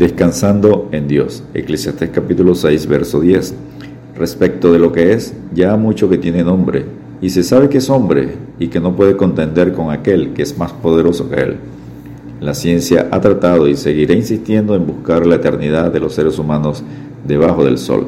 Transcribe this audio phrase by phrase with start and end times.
[0.00, 1.42] Descansando en Dios.
[1.52, 3.54] Eclesiastés capítulo 6, verso 10.
[4.16, 6.86] Respecto de lo que es, ya mucho que tiene nombre,
[7.20, 10.56] y se sabe que es hombre y que no puede contender con aquel que es
[10.56, 11.56] más poderoso que él.
[12.40, 16.82] La ciencia ha tratado y seguirá insistiendo en buscar la eternidad de los seres humanos
[17.28, 18.06] debajo del sol.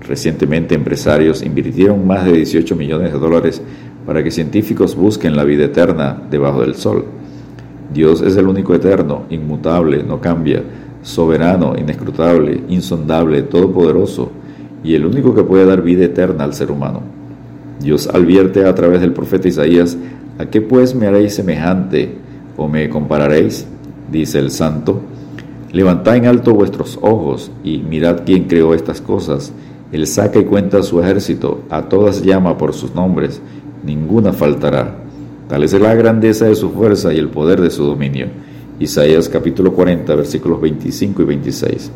[0.00, 3.62] Recientemente empresarios invirtieron más de 18 millones de dólares
[4.04, 7.04] para que científicos busquen la vida eterna debajo del sol.
[7.94, 10.64] Dios es el único eterno, inmutable, no cambia,
[11.02, 14.30] soberano, inescrutable, insondable, todopoderoso,
[14.84, 17.02] y el único que puede dar vida eterna al ser humano.
[17.80, 19.96] Dios advierte a través del profeta Isaías,
[20.38, 22.16] ¿a qué pues me haréis semejante
[22.56, 23.66] o me compararéis?
[24.10, 25.00] Dice el santo.
[25.72, 29.52] Levantad en alto vuestros ojos y mirad quién creó estas cosas.
[29.90, 33.40] Él saca y cuenta su ejército, a todas llama por sus nombres,
[33.84, 34.96] ninguna faltará.
[35.48, 38.28] Tal es la grandeza de su fuerza y el poder de su dominio.
[38.80, 41.90] Isaías capítulo 40 versículos 25 y 26.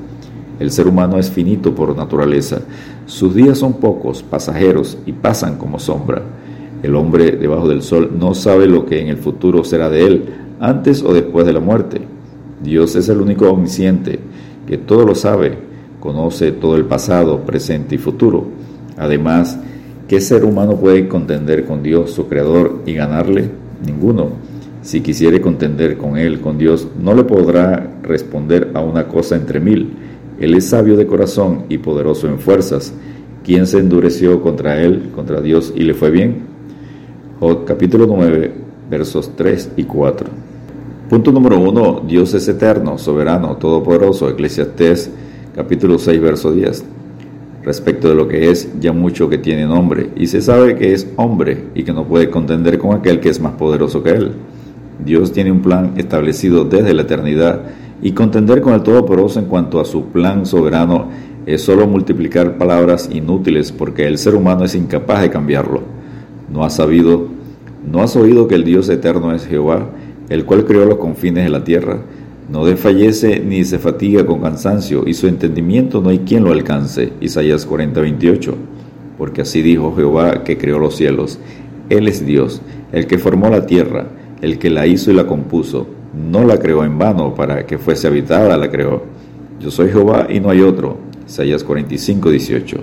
[0.60, 2.60] El ser humano es finito por naturaleza.
[3.06, 6.22] Sus días son pocos, pasajeros y pasan como sombra.
[6.82, 10.24] El hombre debajo del sol no sabe lo que en el futuro será de él,
[10.60, 12.00] antes o después de la muerte.
[12.62, 14.18] Dios es el único omnisciente,
[14.66, 15.58] que todo lo sabe,
[16.00, 18.46] conoce todo el pasado, presente y futuro.
[18.96, 19.58] Además,
[20.08, 23.50] ¿qué ser humano puede contender con Dios, su creador, y ganarle?
[23.84, 24.55] Ninguno.
[24.86, 29.58] Si quisiere contender con él, con Dios, no le podrá responder a una cosa entre
[29.58, 29.94] mil.
[30.38, 32.94] Él es sabio de corazón y poderoso en fuerzas.
[33.44, 36.42] ¿Quién se endureció contra él, contra Dios, y le fue bien?
[37.40, 38.52] Job capítulo 9,
[38.88, 40.28] versos 3 y 4.
[41.10, 42.04] Punto número 1.
[42.06, 44.30] Dios es eterno, soberano, todopoderoso.
[44.30, 45.10] Eclesiastés
[45.56, 46.84] capítulo 6, verso 10.
[47.64, 51.08] Respecto de lo que es, ya mucho que tiene nombre, y se sabe que es
[51.16, 54.30] hombre y que no puede contender con aquel que es más poderoso que él.
[55.04, 57.62] Dios tiene un plan establecido desde la eternidad
[58.02, 61.08] y contender con el Todopoderoso en cuanto a su plan soberano
[61.46, 65.82] es solo multiplicar palabras inútiles porque el ser humano es incapaz de cambiarlo.
[66.52, 67.28] No has sabido,
[67.90, 69.90] no has oído que el Dios eterno es Jehová,
[70.28, 72.00] el cual creó los confines de la tierra.
[72.50, 77.12] No desfallece ni se fatiga con cansancio, y su entendimiento no hay quien lo alcance.
[77.20, 78.54] Isaías 40, 28.
[79.18, 81.38] Porque así dijo Jehová que creó los cielos.
[81.90, 82.60] Él es Dios,
[82.92, 84.06] el que formó la tierra,
[84.40, 85.86] el que la hizo y la compuso
[86.16, 89.02] no la creó en vano para que fuese habitada, la creó.
[89.60, 90.96] Yo soy Jehová y no hay otro.
[91.26, 92.76] Isaías 45, 18.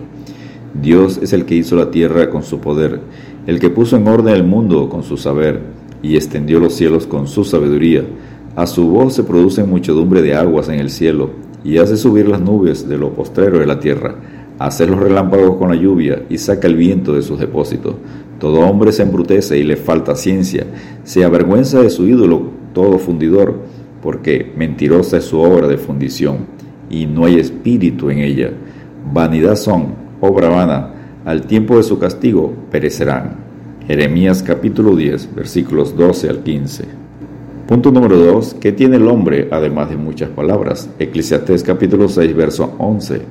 [0.81, 2.99] Dios es el que hizo la tierra con su poder,
[3.47, 5.61] el que puso en orden el mundo con su saber
[6.01, 8.03] y extendió los cielos con su sabiduría.
[8.55, 11.31] A su voz se produce muchedumbre de aguas en el cielo
[11.63, 14.15] y hace subir las nubes de lo postrero de la tierra.
[14.59, 17.95] Hace los relámpagos con la lluvia y saca el viento de sus depósitos.
[18.39, 20.65] Todo hombre se embrutece y le falta ciencia.
[21.03, 23.55] Se avergüenza de su ídolo todo fundidor,
[24.01, 26.39] porque mentirosa es su obra de fundición,
[26.89, 28.51] y no hay espíritu en ella.
[29.13, 30.93] Vanidad son, obra vana,
[31.25, 33.37] al tiempo de su castigo perecerán.
[33.87, 36.85] Jeremías capítulo 10, versículos 12 al 15.
[37.67, 38.57] Punto número 2.
[38.59, 40.89] ¿Qué tiene el hombre además de muchas palabras?
[40.99, 43.21] Eclesiastés capítulo 6, verso 11.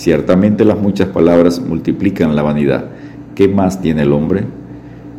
[0.00, 2.86] Ciertamente las muchas palabras multiplican la vanidad.
[3.34, 4.44] ¿Qué más tiene el hombre?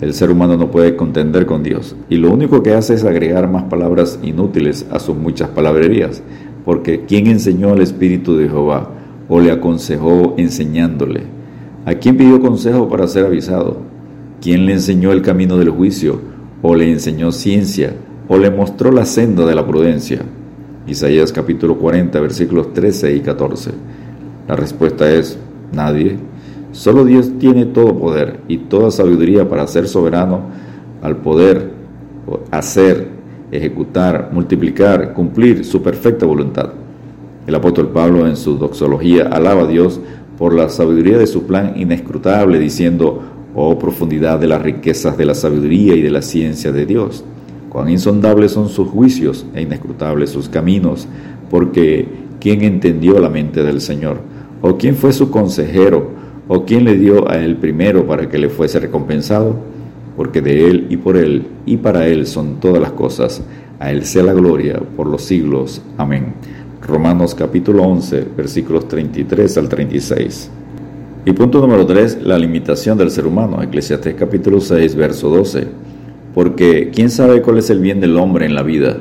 [0.01, 3.47] El ser humano no puede contender con Dios y lo único que hace es agregar
[3.47, 6.23] más palabras inútiles a sus muchas palabrerías,
[6.65, 8.89] porque ¿quién enseñó al Espíritu de Jehová
[9.29, 11.25] o le aconsejó enseñándole?
[11.85, 13.77] ¿A quién pidió consejo para ser avisado?
[14.41, 16.21] ¿Quién le enseñó el camino del juicio
[16.63, 17.93] o le enseñó ciencia
[18.27, 20.23] o le mostró la senda de la prudencia?
[20.87, 23.69] Isaías capítulo 40 versículos 13 y 14.
[24.51, 25.37] La respuesta es
[25.71, 26.17] nadie.
[26.73, 30.41] Solo Dios tiene todo poder y toda sabiduría para ser soberano
[31.01, 31.71] al poder
[32.51, 33.07] hacer,
[33.49, 36.71] ejecutar, multiplicar, cumplir su perfecta voluntad.
[37.47, 40.01] El apóstol Pablo en su doxología alaba a Dios
[40.37, 43.21] por la sabiduría de su plan inescrutable, diciendo,
[43.55, 47.23] oh profundidad de las riquezas de la sabiduría y de la ciencia de Dios.
[47.69, 51.07] Cuán insondables son sus juicios e inescrutables sus caminos,
[51.49, 52.05] porque
[52.41, 54.30] ¿quién entendió la mente del Señor?
[54.63, 56.11] ¿O quién fue su consejero?
[56.47, 59.55] ¿O quién le dio a él primero para que le fuese recompensado?
[60.15, 63.43] Porque de él y por él y para él son todas las cosas.
[63.79, 65.81] A él sea la gloria por los siglos.
[65.97, 66.33] Amén.
[66.79, 70.51] Romanos capítulo 11, versículos 33 al 36.
[71.25, 73.63] Y punto número 3, la limitación del ser humano.
[73.63, 75.67] Eclesiastés capítulo 6, verso 12.
[76.35, 78.97] Porque ¿quién sabe cuál es el bien del hombre en la vida?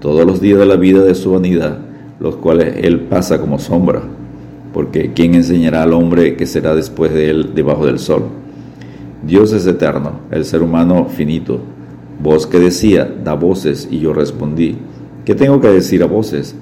[0.00, 1.78] Todos los días de la vida de su vanidad,
[2.18, 4.02] los cuales él pasa como sombra
[4.74, 8.24] porque ¿quién enseñará al hombre que será después de él debajo del sol?
[9.26, 11.60] Dios es eterno, el ser humano finito.
[12.22, 14.76] Voz que decía, da voces, y yo respondí,
[15.24, 16.54] ¿qué tengo que decir a voces?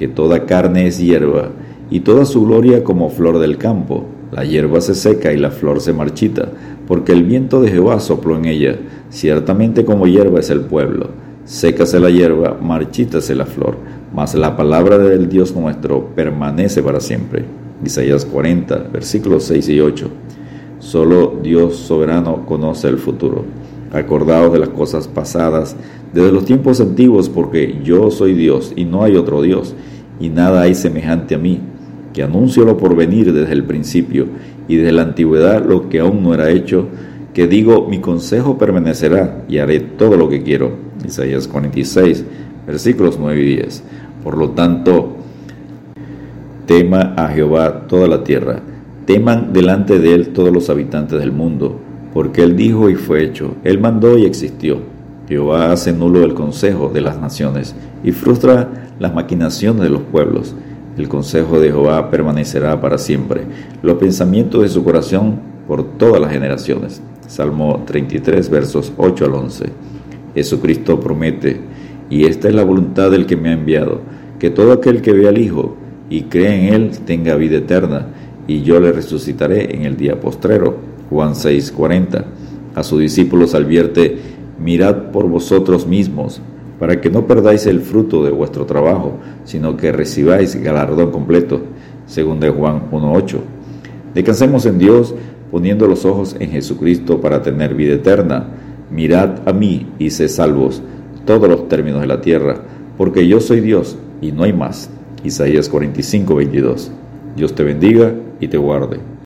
[0.00, 1.50] que toda carne es hierba,
[1.90, 4.06] y toda su gloria como flor del campo.
[4.32, 6.48] La hierba se seca y la flor se marchita,
[6.88, 8.78] porque el viento de Jehová sopló en ella.
[9.10, 11.10] Ciertamente como hierba es el pueblo.
[11.44, 13.76] Sécase la hierba, marchítase la flor,
[14.14, 17.59] mas la palabra del Dios nuestro permanece para siempre.
[17.84, 20.10] Isaías 40, versículos 6 y 8.
[20.78, 23.44] Solo Dios soberano conoce el futuro.
[23.92, 25.76] Acordaos de las cosas pasadas
[26.12, 29.74] desde los tiempos antiguos, porque yo soy Dios y no hay otro Dios,
[30.18, 31.60] y nada hay semejante a mí
[32.12, 34.26] que anuncio lo por venir desde el principio
[34.68, 36.88] y desde la antigüedad lo que aún no era hecho,
[37.34, 40.72] que digo, mi consejo permanecerá y haré todo lo que quiero.
[41.06, 42.24] Isaías 46,
[42.66, 43.82] versículos 9 y 10.
[44.24, 45.16] Por lo tanto,
[46.70, 48.60] tema a Jehová toda la tierra,
[49.04, 51.80] teman delante de él todos los habitantes del mundo,
[52.14, 54.78] porque él dijo y fue hecho, él mandó y existió.
[55.28, 57.74] Jehová hace nulo el consejo de las naciones
[58.04, 58.68] y frustra
[59.00, 60.54] las maquinaciones de los pueblos.
[60.96, 63.40] El consejo de Jehová permanecerá para siempre,
[63.82, 67.02] los pensamientos de su corazón por todas las generaciones.
[67.26, 69.64] Salmo 33, versos 8 al 11.
[70.36, 71.62] Jesucristo promete,
[72.08, 74.02] y esta es la voluntad del que me ha enviado,
[74.38, 75.74] que todo aquel que vea al Hijo
[76.10, 78.08] y cree en Él tenga vida eterna,
[78.46, 80.76] y yo le resucitaré en el día postrero.
[81.08, 82.24] Juan 6, 40.
[82.74, 84.18] A sus discípulos advierte,
[84.58, 86.42] mirad por vosotros mismos
[86.80, 91.60] para que no perdáis el fruto de vuestro trabajo, sino que recibáis galardón completo,
[92.06, 93.36] según de Juan 1.8.
[94.14, 95.14] Descansemos en Dios
[95.50, 98.48] poniendo los ojos en Jesucristo para tener vida eterna.
[98.90, 100.82] Mirad a mí y sé salvos
[101.26, 102.62] todos los términos de la tierra,
[102.96, 104.90] porque yo soy Dios y no hay más.
[105.24, 106.88] Isaías 45.22.
[107.36, 108.98] Dios te bendiga y te guarde.